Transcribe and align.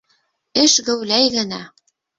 Эш 0.63 0.79
геүләй 0.89 1.31
генә! 1.39 1.65